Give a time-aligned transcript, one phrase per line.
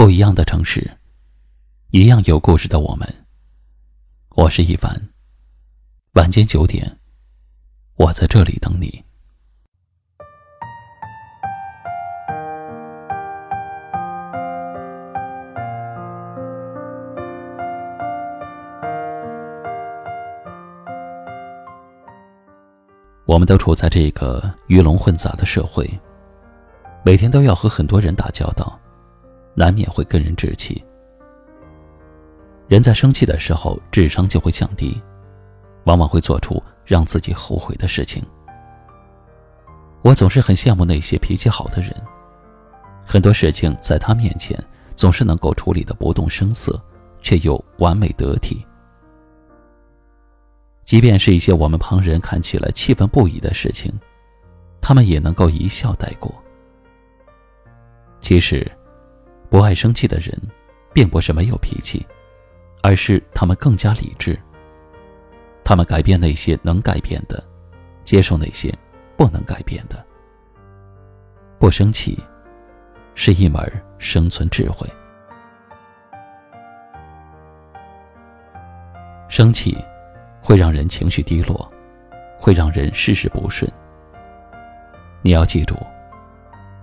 [0.00, 0.92] 不一样的城市，
[1.90, 3.06] 一样有故事的我们。
[4.30, 4.98] 我是一凡。
[6.14, 6.96] 晚间九点，
[7.96, 9.04] 我在这里等你。
[23.26, 25.86] 我们都处在这个鱼龙混杂的社会，
[27.04, 28.79] 每天都要和很多人打交道。
[29.60, 30.82] 难免会跟人置气。
[32.66, 34.98] 人在生气的时候，智商就会降低，
[35.84, 38.24] 往往会做出让自己后悔的事情。
[40.00, 41.94] 我总是很羡慕那些脾气好的人，
[43.04, 44.58] 很多事情在他面前
[44.96, 46.82] 总是能够处理的不动声色，
[47.20, 48.64] 却又完美得体。
[50.86, 53.92] 即便是一些我们旁人看起来气愤不已的事情，
[54.80, 56.34] 他们也能够一笑带过。
[58.22, 58.66] 其实。
[59.50, 60.40] 不爱生气的人，
[60.94, 62.06] 并不是没有脾气，
[62.82, 64.38] 而是他们更加理智。
[65.64, 67.42] 他们改变那些能改变的，
[68.04, 68.72] 接受那些
[69.16, 70.02] 不能改变的。
[71.58, 72.16] 不生气，
[73.16, 73.60] 是一门
[73.98, 74.88] 生存智慧。
[79.28, 79.76] 生气
[80.40, 81.70] 会让人情绪低落，
[82.38, 83.70] 会让人事事不顺。
[85.22, 85.76] 你要记住，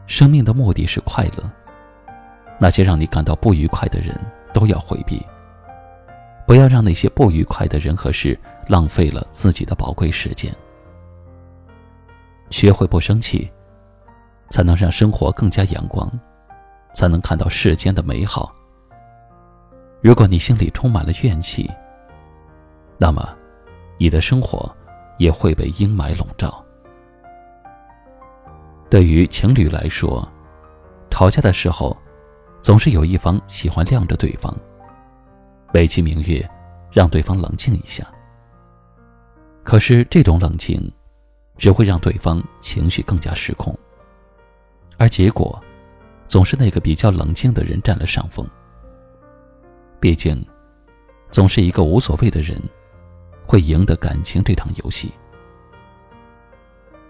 [0.05, 1.49] 生命的目的是快乐。
[2.59, 4.19] 那些让你感到不愉快的人
[4.51, 5.23] 都要回避，
[6.47, 10.51] 不要让那些不愉快的人和事浪费了自己的宝贵时间。
[12.49, 13.47] 学会不生气，
[14.49, 16.11] 才能让生活更加阳光，
[16.95, 18.51] 才能看到世间的美好。
[20.01, 21.69] 如果你心里充满了怨气，
[22.97, 23.29] 那么
[23.99, 24.75] 你的生活
[25.19, 26.63] 也会被阴霾笼罩。
[28.89, 30.27] 对于情侣来说，
[31.11, 31.95] 吵架的时候。
[32.61, 34.55] 总是有一方喜欢晾着对方，
[35.73, 36.47] 美其名曰
[36.91, 38.05] 让对方冷静一下。
[39.63, 40.91] 可是这种冷静，
[41.57, 43.77] 只会让对方情绪更加失控，
[44.97, 45.61] 而结果，
[46.27, 48.45] 总是那个比较冷静的人占了上风。
[49.99, 50.45] 毕竟，
[51.31, 52.61] 总是一个无所谓的人，
[53.45, 55.11] 会赢得感情这场游戏。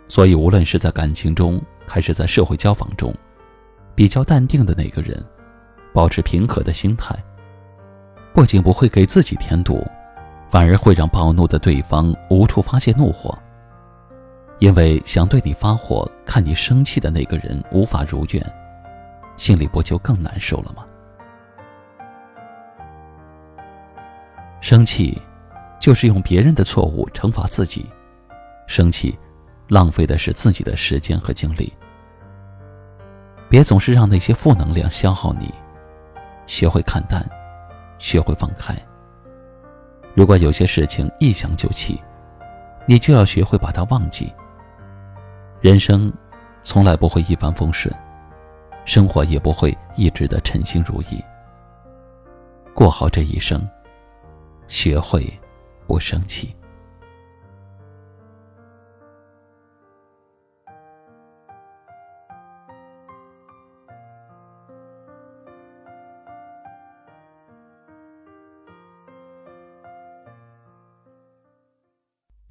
[0.07, 3.13] 所以，无论是在感情中，还是在社会交往中，
[3.93, 5.23] 比较淡定的那个人。
[5.93, 7.15] 保持平和的心态，
[8.33, 9.85] 不仅不会给自己添堵，
[10.47, 13.37] 反而会让暴怒的对方无处发泄怒火。
[14.59, 18.53] 因为想对你发火、看你生气的那个人无法如愿，
[19.37, 20.83] 心里不就更难受了吗？
[24.59, 25.21] 生气，
[25.79, 27.85] 就是用别人的错误惩罚自己；
[28.65, 29.17] 生气，
[29.67, 31.71] 浪费的是自己的时间和精力。
[33.47, 35.53] 别总是让那些负能量消耗你。
[36.47, 37.23] 学会看淡，
[37.99, 38.75] 学会放开。
[40.15, 42.01] 如果有些事情一想就气，
[42.87, 44.33] 你就要学会把它忘记。
[45.61, 46.11] 人生
[46.63, 47.93] 从来不会一帆风顺，
[48.85, 51.23] 生活也不会一直的称心如意。
[52.73, 53.67] 过好这一生，
[54.67, 55.31] 学会
[55.85, 56.55] 不生气。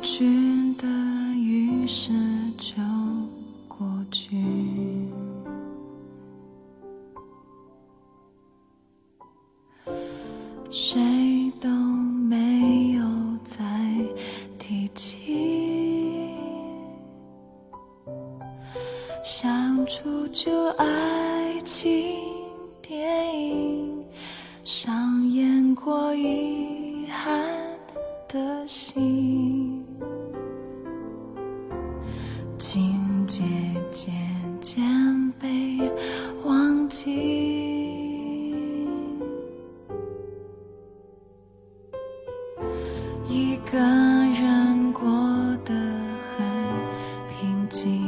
[0.00, 0.24] 去
[0.74, 0.86] 的
[1.34, 2.12] 于是
[2.56, 2.74] 就
[3.66, 4.36] 过去，
[10.70, 13.04] 谁都没有
[13.42, 13.56] 再
[14.58, 16.30] 提起。
[19.22, 22.16] 相处就爱情
[22.80, 24.04] 电影，
[24.64, 27.44] 上演过遗憾
[28.28, 29.07] 的心。
[43.68, 45.06] 一个人过
[45.62, 45.74] 得
[46.34, 46.46] 很
[47.28, 48.00] 平静，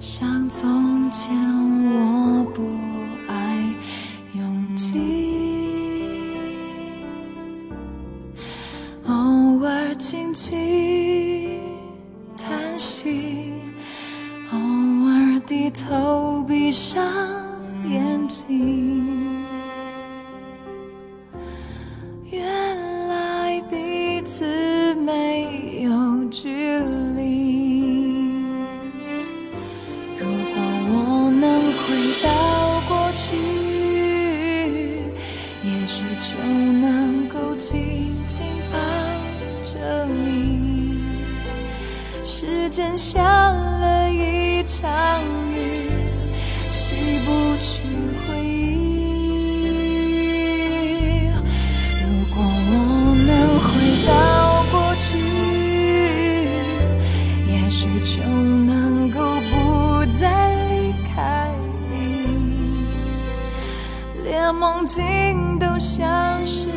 [0.00, 2.62] 像从前我不
[3.30, 3.62] 爱
[4.38, 4.98] 拥挤，
[9.06, 11.60] 偶尔轻轻
[12.38, 13.52] 叹息，
[14.50, 14.58] 偶
[15.10, 17.04] 尔低头闭上
[17.86, 19.27] 眼睛。
[42.78, 45.20] 间下了一场
[45.50, 45.90] 雨，
[46.70, 46.94] 洗
[47.26, 47.82] 不去
[48.28, 49.66] 回忆。
[52.04, 52.72] 如果我
[53.26, 53.66] 能回
[54.06, 55.18] 到过去，
[57.52, 59.18] 也许就能够
[59.50, 61.50] 不再离开
[61.90, 61.96] 你，
[64.22, 66.68] 连梦境都像是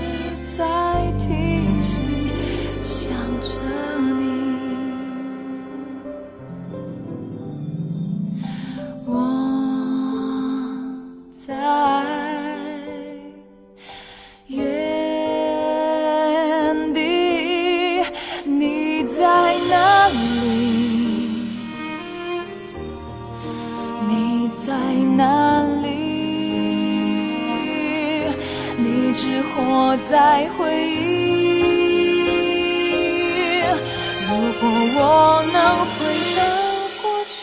[29.11, 31.01] 一直活在回忆。
[34.23, 34.63] 如果
[34.95, 35.99] 我能回
[36.37, 36.41] 到
[37.01, 37.35] 过去。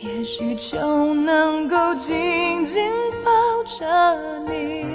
[0.00, 2.90] 也许就能够紧紧
[3.22, 3.30] 抱
[3.64, 3.84] 着
[4.48, 4.86] 你。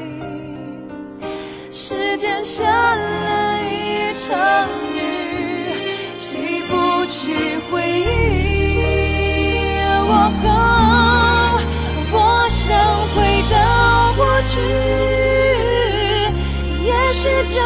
[1.71, 2.63] 时间下
[2.95, 8.40] 了一场雨，洗不去回忆。
[17.21, 17.61] 是旧，